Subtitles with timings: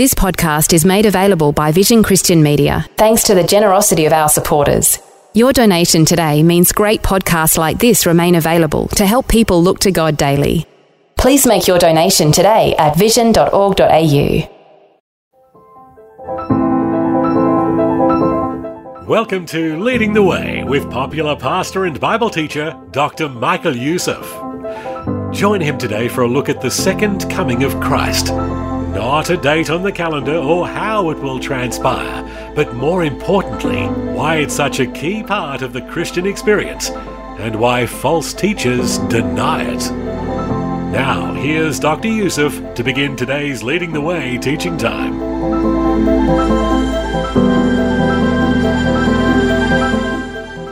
[0.00, 4.30] This podcast is made available by Vision Christian Media thanks to the generosity of our
[4.30, 4.98] supporters.
[5.34, 9.90] Your donation today means great podcasts like this remain available to help people look to
[9.90, 10.64] God daily.
[11.18, 14.48] Please make your donation today at vision.org.au.
[19.06, 23.28] Welcome to Leading the Way with popular pastor and Bible teacher Dr.
[23.28, 24.24] Michael Youssef.
[25.30, 28.32] Join him today for a look at the second coming of Christ
[28.94, 34.36] not a date on the calendar or how it will transpire, but more importantly, why
[34.36, 39.90] it's such a key part of the Christian experience and why false teachers deny it.
[40.92, 42.08] Now, here's Dr.
[42.08, 45.18] Youssef to begin today's Leading the Way teaching time.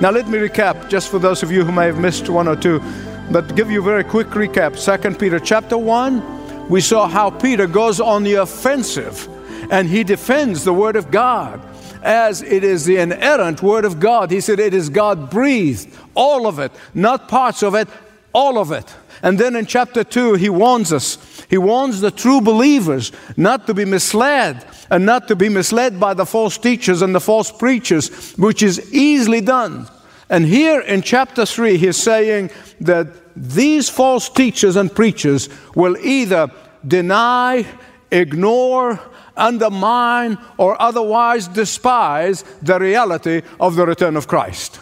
[0.00, 2.56] Now, let me recap, just for those of you who may have missed one or
[2.56, 2.82] two,
[3.30, 4.74] but give you a very quick recap.
[4.76, 6.37] 2 Peter chapter 1
[6.68, 9.28] we saw how Peter goes on the offensive
[9.70, 11.60] and he defends the Word of God
[12.02, 14.30] as it is the inerrant Word of God.
[14.30, 17.88] He said it is God breathed, all of it, not parts of it,
[18.32, 18.94] all of it.
[19.22, 21.18] And then in chapter 2, he warns us.
[21.50, 26.14] He warns the true believers not to be misled and not to be misled by
[26.14, 29.88] the false teachers and the false preachers, which is easily done.
[30.30, 36.50] And here in chapter 3, he's saying that these false teachers and preachers will either
[36.86, 37.66] deny,
[38.10, 39.00] ignore,
[39.36, 44.80] undermine, or otherwise despise the reality of the return of Christ.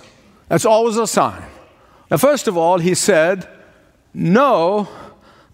[0.49, 1.43] That's always a sign.
[2.11, 3.49] Now, first of all, he said,
[4.15, 4.89] Know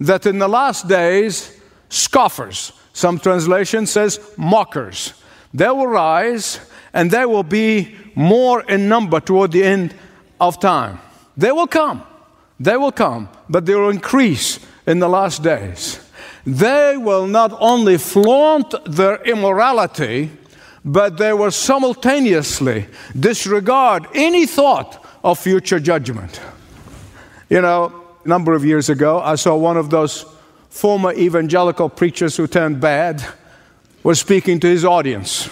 [0.00, 5.14] that in the last days, scoffers, some translation says mockers,
[5.52, 6.60] they will rise
[6.92, 9.94] and they will be more in number toward the end
[10.40, 10.98] of time.
[11.36, 12.02] They will come.
[12.60, 15.98] They will come, but they will increase in the last days.
[16.46, 20.30] They will not only flaunt their immorality,
[20.84, 22.86] but they will simultaneously
[23.18, 26.40] disregard any thought of future judgment.
[27.48, 27.92] You know,
[28.24, 30.24] a number of years ago, I saw one of those
[30.68, 33.24] former evangelical preachers who turned bad
[34.02, 35.48] was speaking to his audience.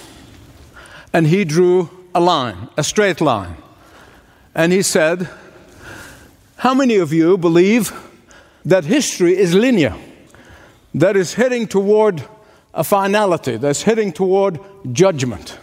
[1.12, 3.56] And he drew a line, a straight line.
[4.54, 5.28] And he said,
[6.60, 7.90] how many of you believe
[8.66, 9.96] that history is linear,
[10.94, 12.22] that is heading toward
[12.74, 14.60] a finality, that's heading toward
[14.92, 15.58] judgment?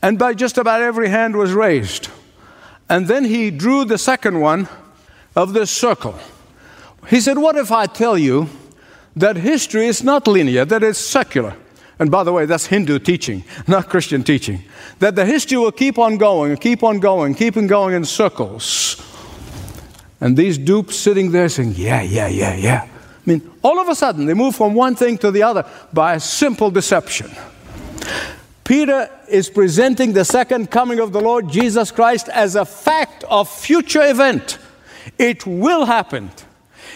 [0.00, 2.08] And by just about every hand was raised.
[2.88, 4.66] And then he drew the second one
[5.36, 6.18] of this circle.
[7.08, 8.48] He said, What if I tell you
[9.14, 11.54] that history is not linear, that it's secular?
[12.00, 14.64] And by the way, that's Hindu teaching, not Christian teaching.
[15.00, 18.96] That the history will keep on going, keep on going, keep on going in circles.
[20.18, 22.88] And these dupes sitting there saying, Yeah, yeah, yeah, yeah.
[22.90, 26.14] I mean, all of a sudden, they move from one thing to the other by
[26.14, 27.30] a simple deception.
[28.64, 33.50] Peter is presenting the second coming of the Lord Jesus Christ as a fact of
[33.50, 34.58] future event.
[35.18, 36.30] It will happen.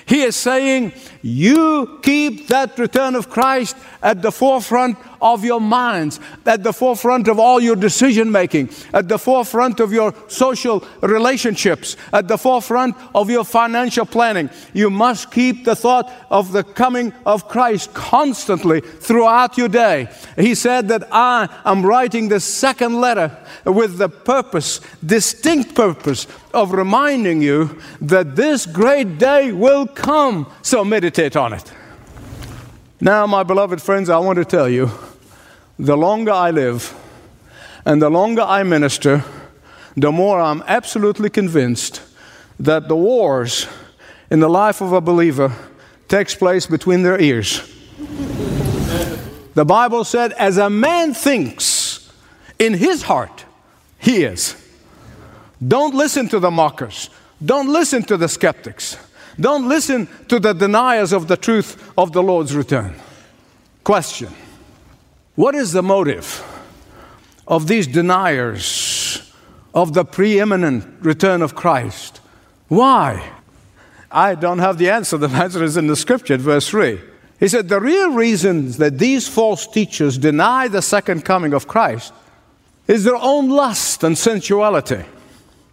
[0.07, 0.93] He is saying,
[1.23, 7.27] You keep that return of Christ at the forefront of your minds, at the forefront
[7.29, 12.95] of all your decision making, at the forefront of your social relationships, at the forefront
[13.15, 14.51] of your financial planning.
[14.75, 20.09] You must keep the thought of the coming of Christ constantly throughout your day.
[20.37, 26.73] He said that I am writing the second letter with the purpose, distinct purpose, of
[26.73, 30.53] reminding you that this great day will come.
[30.63, 31.73] So meditate on it.
[33.01, 34.91] Now, my beloved friends, I want to tell you
[35.79, 36.95] the longer I live
[37.85, 39.25] and the longer I minister,
[39.97, 42.03] the more I'm absolutely convinced
[42.59, 43.67] that the wars
[44.31, 45.53] in the life of a believer
[46.09, 47.71] takes place between their ears.
[49.55, 52.13] The Bible said, as a man thinks
[52.59, 53.45] in his heart,
[53.99, 54.57] he is.
[55.67, 57.11] Don't listen to the mockers.
[57.45, 58.97] Don't listen to the skeptics.
[59.39, 62.95] Don't listen to the deniers of the truth of the Lord's return.
[63.83, 64.33] Question
[65.35, 66.43] What is the motive
[67.47, 69.33] of these deniers
[69.75, 72.21] of the preeminent return of Christ?
[72.69, 73.33] Why?
[74.11, 75.17] I don't have the answer.
[75.19, 77.01] The answer is in the scripture, verse 3.
[77.41, 82.13] He said, The real reasons that these false teachers deny the second coming of Christ
[82.87, 85.05] is their own lust and sensuality.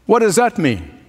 [0.07, 0.99] What does that mean?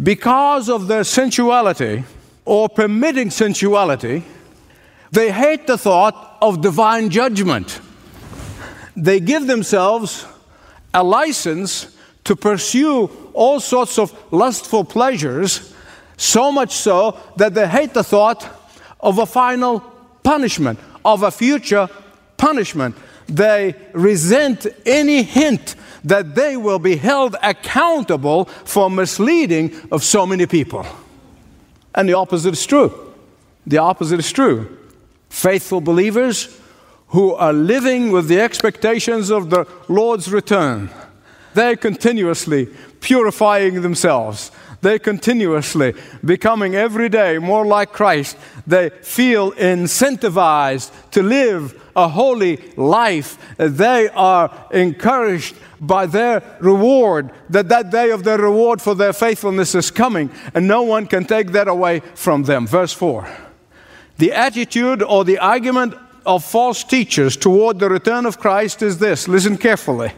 [0.00, 2.04] Because of their sensuality
[2.44, 4.24] or permitting sensuality,
[5.10, 7.80] they hate the thought of divine judgment.
[8.96, 10.26] They give themselves
[10.92, 15.74] a license to pursue all sorts of lustful pleasures,
[16.16, 18.46] so much so that they hate the thought
[19.00, 19.80] of a final
[20.22, 21.88] punishment, of a future
[22.36, 22.96] punishment.
[23.28, 30.46] They resent any hint that they will be held accountable for misleading of so many
[30.46, 30.86] people.
[31.94, 33.14] And the opposite is true.
[33.66, 34.77] The opposite is true.
[35.28, 36.58] Faithful believers
[37.08, 40.90] who are living with the expectations of the Lord's return,
[41.54, 42.66] they're continuously
[43.00, 44.50] purifying themselves.
[44.80, 45.94] They're continuously
[46.24, 48.36] becoming every day more like Christ.
[48.66, 53.38] They feel incentivized to live a holy life.
[53.56, 59.74] They are encouraged by their reward, that that day of their reward for their faithfulness
[59.74, 62.66] is coming, and no one can take that away from them.
[62.66, 63.47] Verse 4.
[64.18, 65.94] The attitude or the argument
[66.26, 70.12] of false teachers toward the return of Christ is this listen carefully.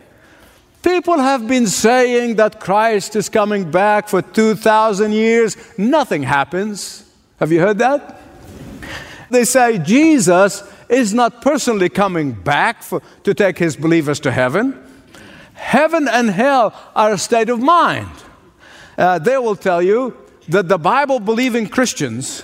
[0.82, 5.56] People have been saying that Christ is coming back for 2,000 years.
[5.76, 7.04] Nothing happens.
[7.38, 8.20] Have you heard that?
[9.28, 14.82] They say Jesus is not personally coming back for, to take his believers to heaven.
[15.52, 18.08] Heaven and hell are a state of mind.
[18.96, 20.16] Uh, they will tell you
[20.48, 22.42] that the Bible believing Christians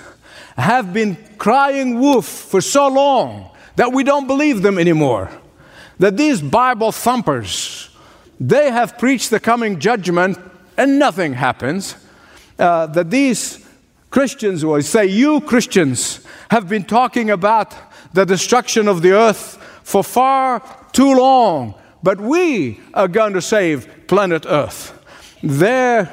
[0.56, 5.30] have been crying wolf for so long that we don't believe them anymore.
[5.98, 7.90] That these Bible thumpers,
[8.40, 10.38] they have preached the coming judgment
[10.76, 11.96] and nothing happens.
[12.58, 13.66] Uh, that these
[14.10, 16.20] Christians, or say you Christians,
[16.50, 17.74] have been talking about
[18.14, 20.62] the destruction of the earth for far
[20.92, 21.74] too long
[22.06, 24.92] but we are going to save planet Earth.
[25.42, 26.08] There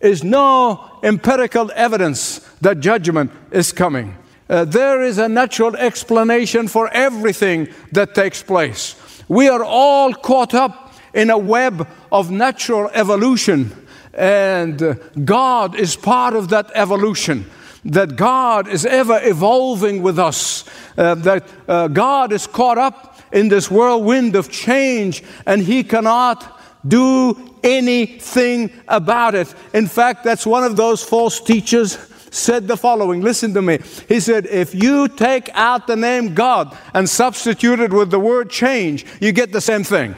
[0.00, 4.16] is no empirical evidence that judgment is coming.
[4.48, 8.96] Uh, there is a natural explanation for everything that takes place.
[9.28, 13.72] We are all caught up in a web of natural evolution,
[14.12, 17.46] and God is part of that evolution.
[17.86, 20.64] That God is ever evolving with us,
[20.96, 26.60] uh, that uh, God is caught up in this whirlwind of change, and he cannot
[26.86, 29.54] do anything about it.
[29.74, 31.98] In fact, that's one of those false teachers
[32.34, 33.78] said the following listen to me.
[34.08, 38.50] He said, If you take out the name God and substitute it with the word
[38.50, 40.16] change, you get the same thing.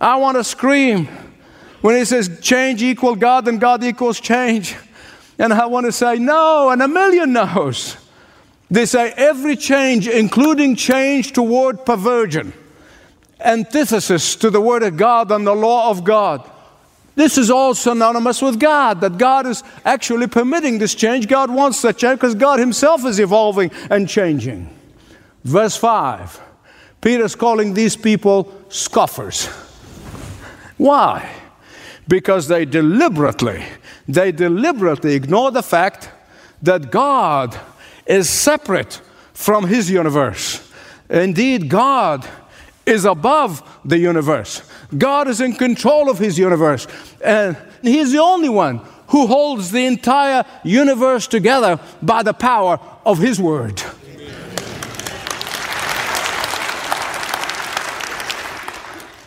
[0.00, 1.06] I want to scream
[1.82, 4.74] when he says change equal God and God equals change.
[5.38, 7.96] And I want to say no, and a million no's.
[8.70, 12.52] They say every change, including change toward perversion,
[13.40, 16.48] antithesis to the Word of God and the law of God.
[17.20, 21.28] This is all synonymous with God, that God is actually permitting this change.
[21.28, 24.70] God wants that change because God Himself is evolving and changing.
[25.44, 26.40] Verse 5
[27.02, 29.48] Peter's calling these people scoffers.
[30.78, 31.30] Why?
[32.08, 33.64] Because they deliberately,
[34.08, 36.08] they deliberately ignore the fact
[36.62, 37.54] that God
[38.06, 39.02] is separate
[39.34, 40.66] from his universe.
[41.10, 42.26] Indeed, God
[42.86, 44.62] is above the universe.
[44.96, 46.86] God is in control of his universe.
[47.24, 52.78] And he is the only one who holds the entire universe together by the power
[53.04, 53.82] of his word.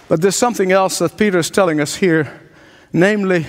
[0.07, 2.39] But there's something else that Peter is telling us here,
[2.91, 3.45] namely,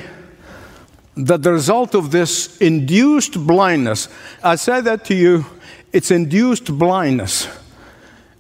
[1.17, 4.09] that the result of this induced blindness,
[4.43, 5.45] I say that to you,
[5.93, 7.47] it's induced blindness.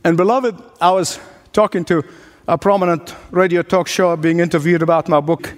[0.03, 1.21] And beloved, I was
[1.53, 2.03] talking to
[2.47, 5.55] a prominent radio talk show being interviewed about my book.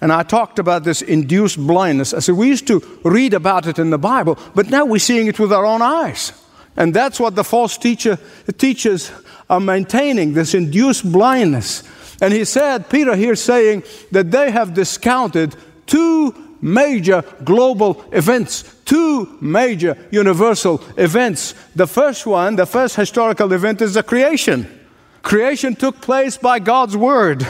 [0.00, 2.14] And I talked about this induced blindness.
[2.14, 5.26] I said, we used to read about it in the Bible, but now we're seeing
[5.26, 6.32] it with our own eyes.
[6.76, 9.12] And that's what the false teacher, the teachers
[9.48, 11.82] are maintaining this induced blindness.
[12.22, 19.36] And he said, Peter here saying that they have discounted two major global events, two
[19.40, 21.54] major universal events.
[21.74, 24.79] The first one, the first historical event is the creation.
[25.22, 27.46] Creation took place by God's word.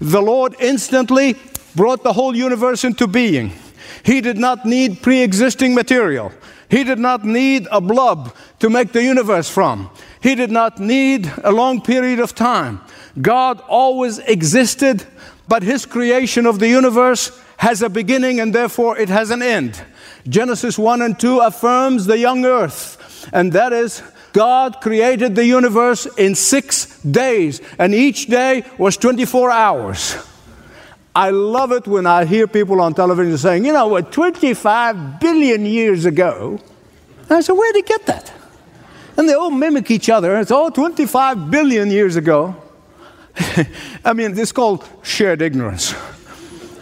[0.00, 1.36] The Lord instantly
[1.74, 3.52] brought the whole universe into being.
[4.02, 6.32] He did not need pre existing material.
[6.70, 9.90] He did not need a blob to make the universe from.
[10.20, 12.80] He did not need a long period of time.
[13.20, 15.06] God always existed,
[15.48, 19.82] but His creation of the universe has a beginning and therefore it has an end.
[20.28, 26.06] Genesis 1 and 2 affirms the young earth, and that is God created the universe
[26.16, 30.16] in six days, and each day was 24 hours.
[31.14, 35.66] I love it when I hear people on television saying, you know what, 25 billion
[35.66, 36.60] years ago.
[37.22, 38.32] And I said, where'd he get that?
[39.16, 40.38] And they all mimic each other.
[40.38, 42.54] It's all 25 billion years ago.
[44.04, 45.92] I mean, this is called shared ignorance.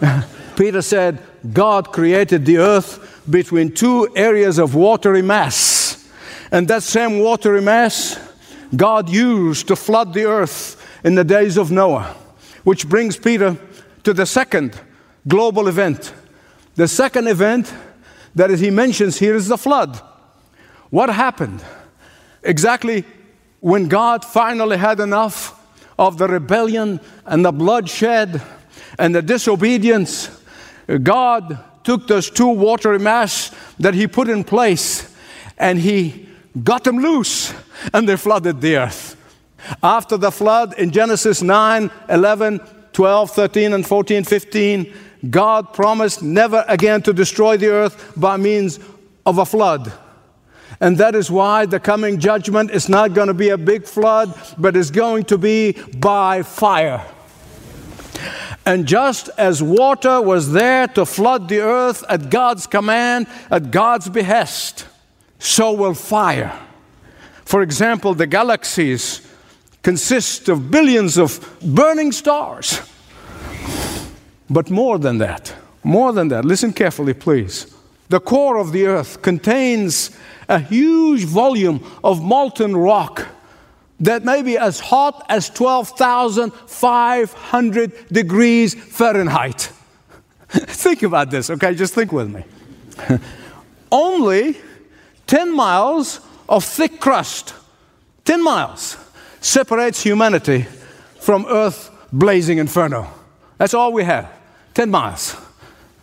[0.57, 1.19] Peter said,
[1.53, 5.76] God created the earth between two areas of watery mass.
[6.51, 8.19] And that same watery mass
[8.75, 12.17] God used to flood the earth in the days of Noah.
[12.65, 13.57] Which brings Peter
[14.03, 14.81] to the second
[15.29, 16.13] global event.
[16.75, 17.73] The second event
[18.35, 20.01] that he mentions here is the flood.
[20.91, 21.65] What happened?
[22.43, 23.05] Exactly
[23.61, 25.53] when God finally had enough
[25.99, 28.43] of the rebellion and the bloodshed
[28.99, 30.31] and the disobedience,
[31.03, 35.15] God took those two watery mass that He put in place
[35.57, 36.26] and He
[36.63, 37.53] got them loose
[37.93, 39.17] and they flooded the earth.
[39.83, 42.61] After the flood in Genesis 9, 11,
[42.93, 44.95] 12, 13, and 14, 15,
[45.31, 48.79] God promised never again to destroy the earth by means
[49.25, 49.93] of a flood.
[50.81, 54.39] And that is why the coming judgment is not going to be a big flood,
[54.59, 57.05] but is going to be by fire.
[58.67, 64.09] And just as water was there to flood the earth at God's command, at God's
[64.09, 64.87] behest,
[65.39, 66.53] so will fire.
[67.45, 69.23] For example, the galaxies
[69.83, 72.81] consist of billions of burning stars.
[74.51, 77.73] But more than that, more than that, listen carefully, please.
[78.09, 80.11] The core of the earth contains
[80.49, 83.27] a huge volume of molten rock
[84.01, 89.71] that may be as hot as 12,500 degrees Fahrenheit.
[90.49, 91.75] think about this, okay?
[91.75, 92.45] Just think with me.
[93.91, 94.57] Only
[95.27, 97.55] 10 miles of thick crust,
[98.25, 98.97] 10 miles,
[99.41, 100.67] separates humanity
[101.21, 103.09] from Earth's blazing inferno.
[103.59, 104.31] That's all we have
[104.75, 105.37] 10 miles.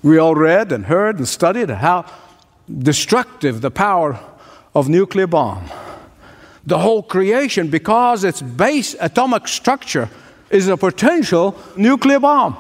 [0.02, 2.06] We all read and heard and studied how
[2.68, 4.20] destructive the power
[4.76, 5.70] of nuclear bomb.
[6.66, 10.10] The whole creation, because its base atomic structure
[10.50, 12.54] is a potential nuclear bomb.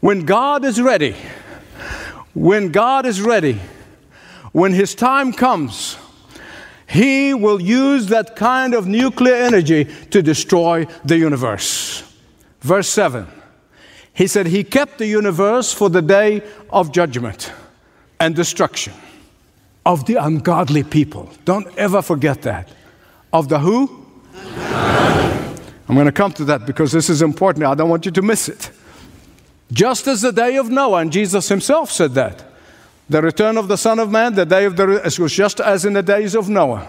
[0.00, 1.16] When God is ready,
[2.34, 3.60] when God is ready,
[4.52, 5.96] when His time comes,
[6.88, 12.02] He will use that kind of nuclear energy to destroy the universe.
[12.60, 13.26] Verse 7
[14.12, 17.52] He said, He kept the universe for the day of judgment
[18.18, 18.92] and destruction
[19.84, 21.30] of the ungodly people.
[21.44, 22.68] Don't ever forget that.
[23.32, 24.04] Of the who?
[25.88, 27.64] I'm going to come to that because this is important.
[27.64, 28.70] I don't want you to miss it.
[29.72, 32.44] Just as the day of Noah, and Jesus himself said that.
[33.08, 35.84] The return of the Son of Man, the day of the it was just as
[35.84, 36.88] in the days of Noah.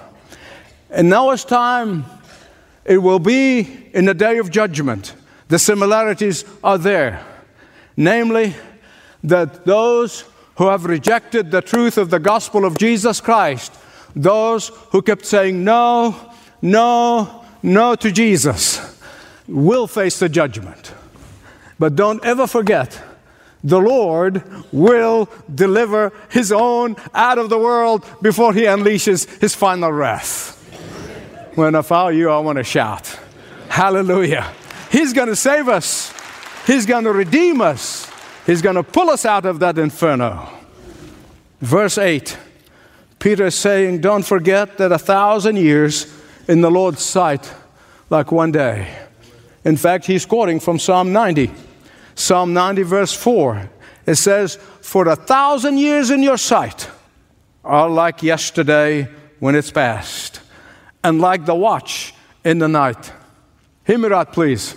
[0.91, 2.05] In Noah's time,
[2.85, 5.13] it will be in the day of judgment.
[5.49, 7.23] The similarities are there.
[7.95, 8.55] Namely,
[9.23, 13.73] that those who have rejected the truth of the gospel of Jesus Christ,
[14.15, 16.15] those who kept saying no,
[16.61, 18.99] no, no to Jesus,
[19.47, 20.93] will face the judgment.
[21.77, 22.99] But don't ever forget,
[23.63, 29.91] the Lord will deliver His own out of the world before He unleashes His final
[29.91, 30.53] wrath.
[31.55, 33.19] When I follow you, I want to shout,
[33.69, 34.53] Hallelujah.
[34.91, 36.13] He's going to save us,
[36.65, 38.11] He's going to redeem us.
[38.47, 40.47] He's going to pull us out of that inferno.
[41.59, 42.37] Verse 8,
[43.19, 46.13] Peter is saying, Don't forget that a thousand years
[46.47, 47.53] in the Lord's sight,
[48.09, 48.95] like one day.
[49.65, 51.51] In fact, he's quoting from Psalm 90.
[52.17, 53.69] Psalm 90, verse 4.
[54.07, 56.89] It says, For a thousand years in your sight
[57.63, 59.07] are like yesterday
[59.39, 60.41] when it's past,
[61.03, 63.13] and like the watch in the night.
[63.85, 64.75] Hear me right, please.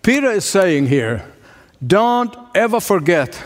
[0.00, 1.24] Peter is saying here,
[1.84, 3.42] don't ever forget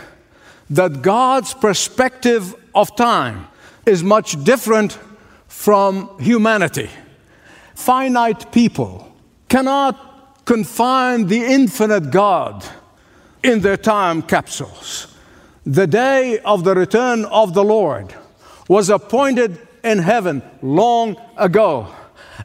[0.69, 3.47] that God's perspective of time
[3.87, 4.99] is much different
[5.47, 6.91] from humanity.
[7.73, 9.11] Finite people
[9.49, 10.04] cannot
[10.45, 12.63] confine the infinite God
[13.43, 15.13] in their time capsules.
[15.65, 18.13] The day of the return of the Lord
[18.67, 21.87] was appointed in heaven long ago.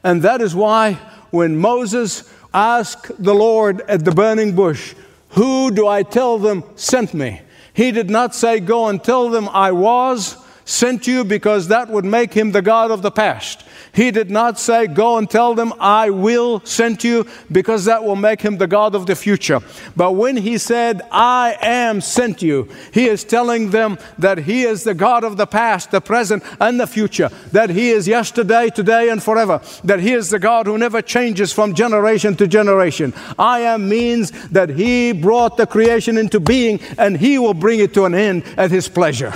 [0.03, 0.93] And that is why
[1.29, 4.95] when Moses asked the Lord at the burning bush,
[5.29, 7.41] Who do I tell them sent me?
[7.73, 10.37] He did not say, Go and tell them I was.
[10.65, 13.65] Sent you because that would make him the God of the past.
[13.93, 18.15] He did not say, Go and tell them, I will send you, because that will
[18.15, 19.59] make him the God of the future.
[19.95, 24.83] But when he said, I am sent you, he is telling them that he is
[24.83, 27.29] the God of the past, the present, and the future.
[27.51, 29.61] That he is yesterday, today, and forever.
[29.83, 33.13] That he is the God who never changes from generation to generation.
[33.37, 37.93] I am means that he brought the creation into being, and he will bring it
[37.95, 39.33] to an end at his pleasure.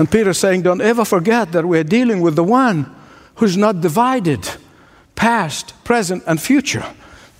[0.00, 2.90] And Peter's saying, Don't ever forget that we're dealing with the one
[3.34, 4.48] who's not divided
[5.14, 6.86] past, present, and future.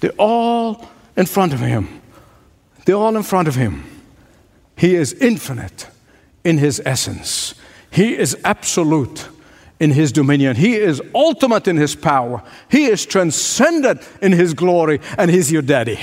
[0.00, 0.86] They're all
[1.16, 2.02] in front of him.
[2.84, 3.84] They're all in front of him.
[4.76, 5.88] He is infinite
[6.44, 7.54] in his essence,
[7.90, 9.30] he is absolute
[9.78, 15.00] in his dominion, he is ultimate in his power, he is transcendent in his glory,
[15.16, 15.98] and he's your daddy.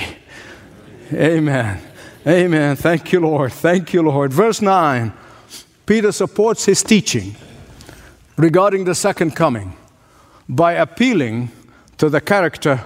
[1.12, 1.80] Amen.
[2.26, 2.74] Amen.
[2.74, 3.52] Thank you, Lord.
[3.52, 4.32] Thank you, Lord.
[4.32, 5.12] Verse 9.
[5.88, 7.34] Peter supports his teaching
[8.36, 9.74] regarding the second coming
[10.46, 11.50] by appealing
[11.96, 12.84] to the character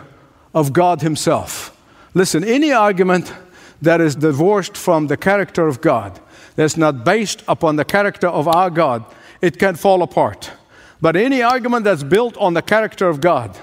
[0.55, 1.77] of God Himself.
[2.15, 3.35] Listen, any argument
[3.83, 6.21] that is divorced from the character of God,
[6.55, 9.05] that's not based upon the character of our God,
[9.41, 10.53] it can fall apart.
[11.01, 13.59] But any argument that's built on the character of God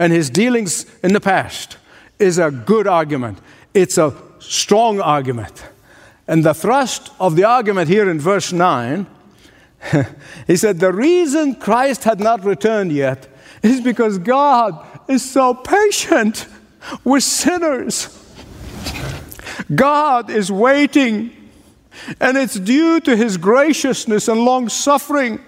[0.00, 1.76] and His dealings in the past
[2.18, 3.38] is a good argument.
[3.72, 5.62] It's a strong argument.
[6.30, 9.04] And the thrust of the argument here in verse 9,
[10.46, 13.26] he said, The reason Christ had not returned yet
[13.64, 16.46] is because God is so patient
[17.02, 18.16] with sinners.
[19.74, 21.32] God is waiting,
[22.20, 25.40] and it's due to his graciousness and long suffering.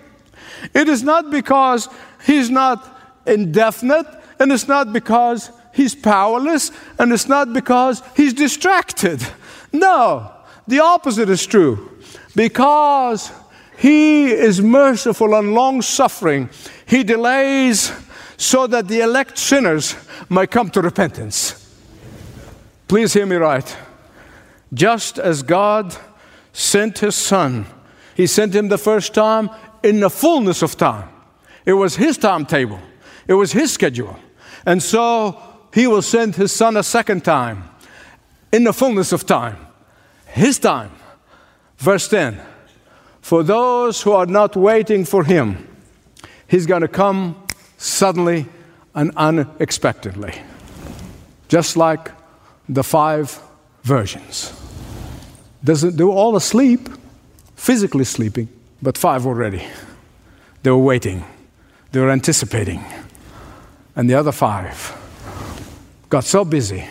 [0.75, 1.89] It is not because
[2.27, 4.07] he's not indefinite,
[4.41, 9.25] and it's not because he's powerless, and it's not because he's distracted.
[9.73, 11.99] No, the opposite is true.
[12.35, 13.31] Because
[13.77, 16.49] he is merciful and long suffering,
[16.87, 17.93] he delays
[18.37, 19.95] so that the elect sinners
[20.29, 21.59] might come to repentance.
[22.89, 23.77] Please hear me right.
[24.73, 25.97] Just as God
[26.53, 27.67] sent his son,
[28.15, 29.51] he sent him the first time
[29.83, 31.09] in the fullness of time.
[31.65, 32.81] It was his timetable,
[33.27, 34.19] it was his schedule.
[34.65, 35.41] And so
[35.75, 37.65] he will send his son a second time
[38.53, 39.62] in the fullness of time
[40.33, 40.91] his time.
[41.79, 42.41] Verse 10
[43.21, 45.69] For those who are not waiting for him,
[46.49, 47.37] he's going to come
[47.77, 48.47] suddenly
[48.95, 50.35] and unexpectedly,
[51.49, 52.11] just like
[52.69, 53.41] the five
[53.83, 54.53] virgins.
[55.65, 56.89] Doesn't do all asleep,
[57.57, 58.49] physically sleeping,
[58.81, 59.65] but five already.
[60.63, 61.25] They were waiting,
[61.93, 62.85] they were anticipating.
[63.95, 64.97] And the other five
[66.09, 66.89] got so busy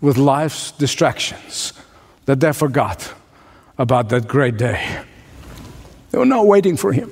[0.00, 1.72] with life's distractions
[2.26, 3.12] that they forgot
[3.78, 5.02] about that great day.
[6.10, 7.10] They were not waiting for him.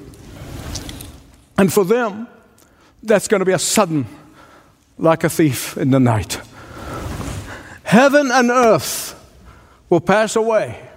[1.59, 2.29] And for them,
[3.03, 4.07] that's going to be a sudden,
[4.99, 6.41] like a thief in the night.
[7.83, 9.19] Heaven and earth
[9.91, 10.89] will pass away.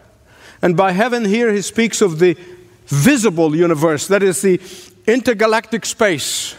[0.61, 2.37] And by heaven, here he speaks of the
[2.85, 4.61] visible universe, that is the
[5.07, 6.55] intergalactic space.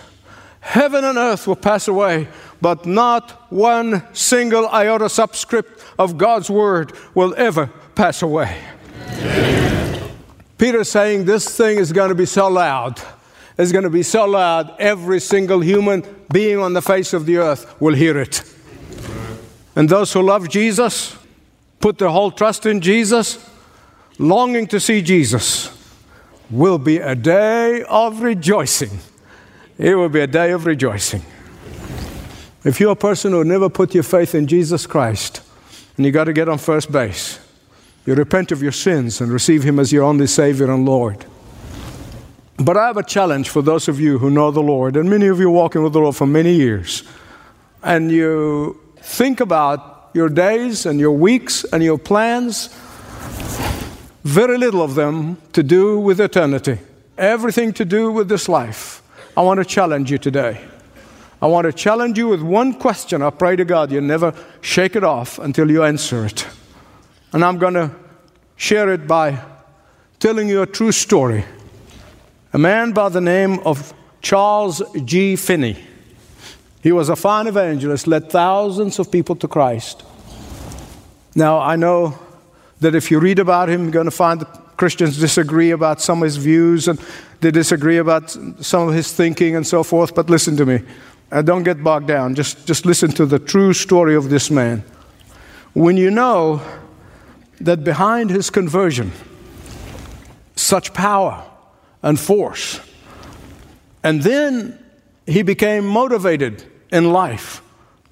[0.61, 2.29] Heaven and earth will pass away,
[2.61, 8.57] but not one single iota subscript of God's word will ever pass away.
[10.59, 13.01] Peter's saying this thing is going to be so loud.
[13.59, 17.39] It's going to be so loud, every single human being on the face of the
[17.39, 18.43] earth will hear it.
[19.75, 21.17] And those who love Jesus,
[21.81, 23.51] put their whole trust in Jesus,
[24.19, 25.71] longing to see Jesus,
[26.51, 28.99] will be a day of rejoicing.
[29.79, 31.23] It will be a day of rejoicing.
[32.67, 35.41] If you're a person who never put your faith in Jesus Christ,
[35.97, 37.39] and you got to get on first base,
[38.05, 41.25] you repent of your sins and receive Him as your only Savior and Lord.
[42.57, 45.29] But I have a challenge for those of you who know the Lord, and many
[45.29, 47.05] of you walking with the Lord for many years,
[47.85, 52.67] and you think about your days and your weeks and your plans,
[54.25, 56.81] very little of them to do with eternity,
[57.17, 59.03] everything to do with this life.
[59.37, 60.59] I want to challenge you today.
[61.41, 63.21] I want to challenge you with one question.
[63.23, 66.47] I pray to God you never shake it off until you answer it.
[67.33, 67.91] And I'm going to
[68.57, 69.39] share it by
[70.19, 71.45] telling you a true story.
[72.53, 75.37] A man by the name of Charles G.
[75.37, 75.77] Finney.
[76.83, 80.05] He was a fine evangelist, led thousands of people to Christ.
[81.35, 82.19] Now, I know
[82.81, 86.23] that if you read about him, you're going to find that Christians disagree about some
[86.23, 86.99] of his views and
[87.41, 90.81] they disagree about some of his thinking and so forth, but listen to me.
[91.31, 92.35] Uh, don't get bogged down.
[92.35, 94.85] Just, just listen to the true story of this man.
[95.73, 96.63] When you know
[97.61, 99.13] that behind his conversion,
[100.55, 101.45] such power
[102.03, 102.81] and force.
[104.03, 104.79] And then
[105.27, 107.63] he became motivated in life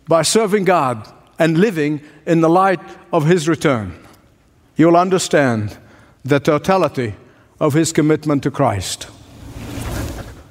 [0.08, 2.80] by serving God and living in the light
[3.12, 3.94] of his return.
[4.76, 5.76] You'll understand
[6.24, 7.14] the totality
[7.60, 9.06] of his commitment to Christ.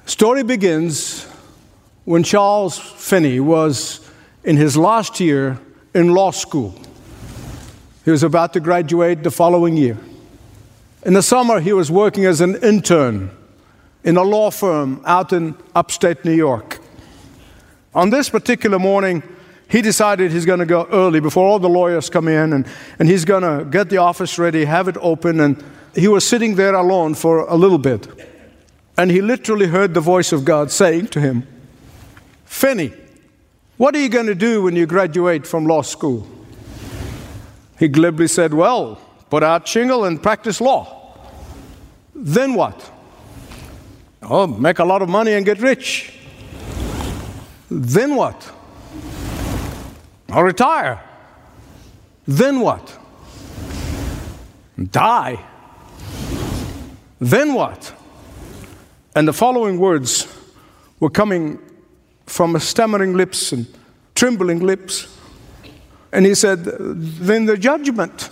[0.05, 1.27] Story begins
[2.05, 3.99] when Charles Finney was
[4.43, 5.59] in his last year
[5.93, 6.75] in law school.
[8.03, 9.97] He was about to graduate the following year.
[11.05, 13.31] In the summer, he was working as an intern
[14.03, 16.79] in a law firm out in upstate New York.
[17.95, 19.23] On this particular morning,
[19.69, 22.67] he decided he's going to go early before all the lawyers come in and,
[22.99, 25.39] and he's going to get the office ready, have it open.
[25.39, 25.63] And
[25.95, 28.07] he was sitting there alone for a little bit.
[28.97, 31.47] And he literally heard the voice of God saying to him,
[32.53, 32.93] Finney,
[33.77, 36.25] what are you going to do when you graduate from law school?
[37.79, 41.17] He glibly said, Well, put out shingle and practice law.
[42.13, 42.91] Then what?
[44.21, 46.13] Oh, make a lot of money and get rich.
[47.71, 48.49] Then what?
[50.29, 51.01] I'll retire.
[52.27, 52.99] Then what?
[54.91, 55.45] Die.
[57.19, 57.93] Then what?
[59.15, 60.27] And the following words
[60.99, 61.59] were coming
[62.25, 63.67] from a stammering lips and
[64.15, 65.07] trembling lips.
[66.11, 68.29] And he said, Then the judgment.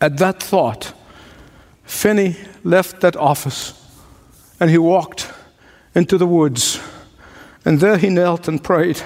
[0.00, 0.92] At that thought,
[1.84, 3.74] Finney left that office
[4.58, 5.30] and he walked
[5.94, 6.80] into the woods.
[7.64, 9.00] And there he knelt and prayed.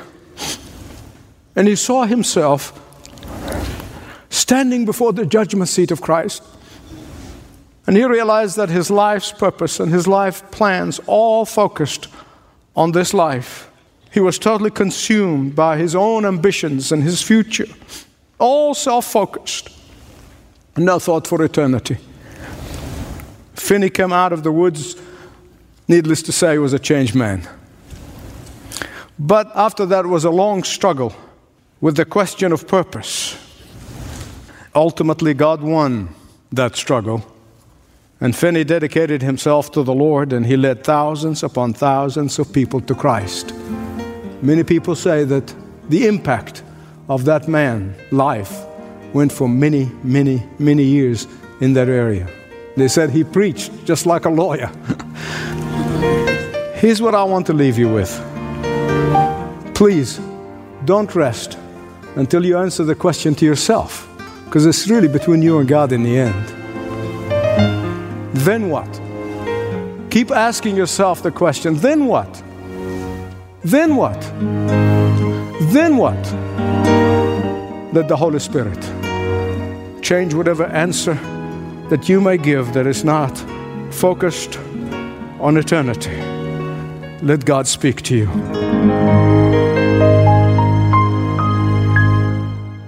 [1.54, 2.72] And he saw himself
[4.30, 6.42] standing before the judgment seat of Christ.
[7.86, 12.08] And he realized that his life's purpose and his life plans all focused
[12.76, 13.70] on this life.
[14.12, 17.66] He was totally consumed by his own ambitions and his future,
[18.38, 19.70] all self focused,
[20.76, 21.96] no thought for eternity.
[23.54, 24.96] Finney came out of the woods,
[25.88, 27.48] needless to say, was a changed man.
[29.18, 31.14] But after that was a long struggle
[31.80, 33.36] with the question of purpose.
[34.74, 36.10] Ultimately, God won
[36.52, 37.24] that struggle
[38.20, 42.80] and Finney dedicated himself to the Lord and he led thousands upon thousands of people
[42.82, 43.52] to Christ.
[44.40, 45.54] Many people say that
[45.88, 46.62] the impact
[47.08, 48.64] of that man' life
[49.12, 51.26] went for many, many, many years
[51.60, 52.28] in that area.
[52.76, 54.66] They said he preached just like a lawyer.
[56.74, 58.10] Here's what I want to leave you with.
[59.74, 60.20] Please
[60.84, 61.58] don't rest
[62.16, 64.08] until you answer the question to yourself,
[64.44, 66.65] because it's really between you and God in the end.
[68.44, 69.00] Then what?
[70.10, 72.42] Keep asking yourself the question then what?
[73.62, 74.20] Then what?
[75.72, 76.22] Then what?
[77.92, 78.80] Let the Holy Spirit
[80.02, 81.14] change whatever answer
[81.88, 83.36] that you may give that is not
[83.90, 84.58] focused
[85.40, 86.16] on eternity.
[87.22, 88.26] Let God speak to you.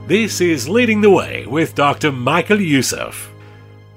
[0.06, 2.12] This is Leading the Way with Dr.
[2.12, 3.30] Michael Youssef.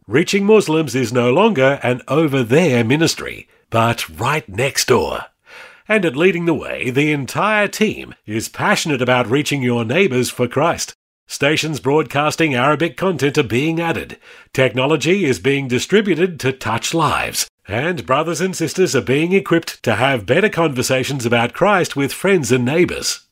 [0.07, 5.25] Reaching Muslims is no longer an over there ministry but right next door.
[5.87, 10.47] And at Leading the Way, the entire team is passionate about reaching your neighbours for
[10.47, 10.93] Christ.
[11.27, 14.17] Stations broadcasting Arabic content are being added,
[14.51, 19.95] technology is being distributed to touch lives, and brothers and sisters are being equipped to
[19.95, 23.28] have better conversations about Christ with friends and neighbours.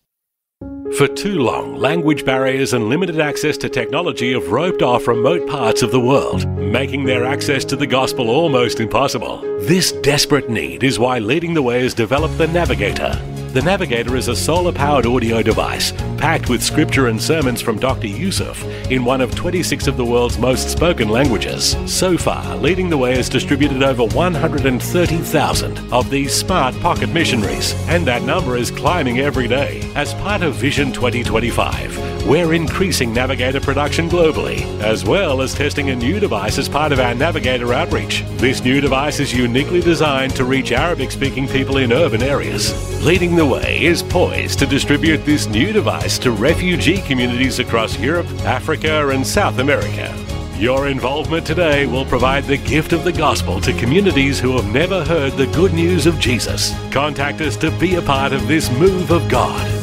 [0.97, 5.83] For too long, language barriers and limited access to technology have roped off remote parts
[5.83, 9.41] of the world, making their access to the gospel almost impossible.
[9.59, 13.21] This desperate need is why Leading the Way has developed the Navigator.
[13.57, 18.05] The Navigator is a solar powered audio device packed with scripture and sermons from Dr.
[18.05, 21.75] Youssef in one of 26 of the world's most spoken languages.
[21.87, 28.05] So far, Leading the Way has distributed over 130,000 of these smart pocket missionaries, and
[28.05, 29.81] that number is climbing every day.
[29.95, 35.95] As part of Vision 2025, we're increasing Navigator production globally, as well as testing a
[35.95, 38.25] new device as part of our Navigator outreach.
[38.31, 43.01] This new device is uniquely designed to reach Arabic speaking people in urban areas.
[43.05, 48.27] Leading the Way is poised to distribute this new device to refugee communities across Europe,
[48.41, 50.13] Africa, and South America.
[50.59, 55.05] Your involvement today will provide the gift of the gospel to communities who have never
[55.05, 56.73] heard the good news of Jesus.
[56.91, 59.76] Contact us to be a part of this move of God.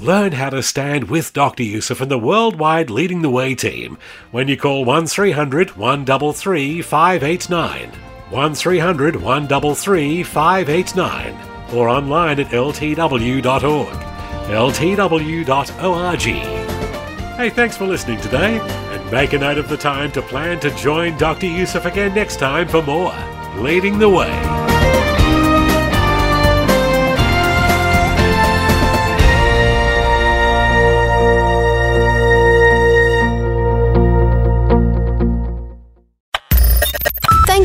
[0.00, 1.64] Learn how to stand with Dr.
[1.64, 3.98] Youssef and the worldwide Leading the Way team
[4.30, 7.90] when you call 1300 133 589,
[8.30, 13.88] 1300 133 589, or online at ltw.org,
[14.48, 16.22] ltw.org.
[17.36, 20.70] Hey, thanks for listening today, and make a note of the time to plan to
[20.76, 21.46] join Dr.
[21.46, 23.14] Youssef again next time for more
[23.56, 24.67] Leading the Way.